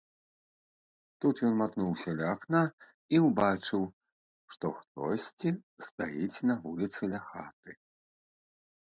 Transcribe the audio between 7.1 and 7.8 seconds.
ля хаты.